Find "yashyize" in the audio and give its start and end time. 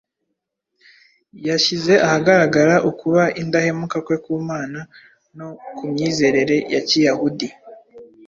1.47-1.93